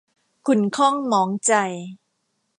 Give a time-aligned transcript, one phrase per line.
[0.45, 1.53] ขุ่นข้องหมองใจ